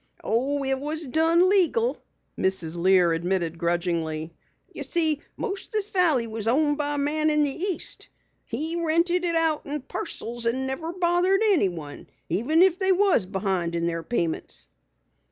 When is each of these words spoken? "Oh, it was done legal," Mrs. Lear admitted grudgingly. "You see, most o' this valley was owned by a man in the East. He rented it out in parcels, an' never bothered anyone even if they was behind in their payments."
"Oh, 0.23 0.63
it 0.65 0.79
was 0.79 1.05
done 1.05 1.47
legal," 1.47 2.03
Mrs. 2.35 2.75
Lear 2.75 3.13
admitted 3.13 3.59
grudgingly. 3.59 4.33
"You 4.73 4.81
see, 4.81 5.21
most 5.37 5.67
o' 5.69 5.77
this 5.77 5.91
valley 5.91 6.25
was 6.25 6.47
owned 6.47 6.79
by 6.79 6.95
a 6.95 6.97
man 6.97 7.29
in 7.29 7.43
the 7.43 7.53
East. 7.53 8.09
He 8.47 8.81
rented 8.83 9.23
it 9.23 9.35
out 9.35 9.63
in 9.67 9.79
parcels, 9.83 10.47
an' 10.47 10.65
never 10.65 10.91
bothered 10.91 11.41
anyone 11.43 12.07
even 12.29 12.63
if 12.63 12.79
they 12.79 12.91
was 12.91 13.27
behind 13.27 13.75
in 13.75 13.85
their 13.85 14.01
payments." 14.01 14.67